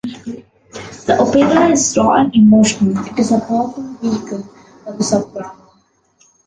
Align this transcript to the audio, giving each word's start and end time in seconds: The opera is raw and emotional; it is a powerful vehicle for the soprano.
The 1.05 1.15
opera 1.19 1.69
is 1.69 1.95
raw 1.95 2.13
and 2.15 2.33
emotional; 2.35 2.97
it 3.05 3.19
is 3.19 3.31
a 3.31 3.37
powerful 3.39 3.83
vehicle 4.01 4.49
for 4.83 4.93
the 4.93 5.03
soprano. 5.03 5.73